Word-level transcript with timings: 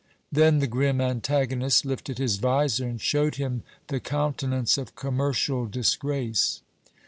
Then 0.31 0.57
the 0.57 0.65
grim 0.65 0.99
antagonist 0.99 1.85
lifted 1.85 2.17
his 2.17 2.37
visor, 2.37 2.87
and 2.87 2.99
showed 2.99 3.35
him 3.35 3.61
the 3.85 3.99
countenance 3.99 4.75
of 4.79 4.95
Commercial 4.95 5.67
Disgrace. 5.67 6.63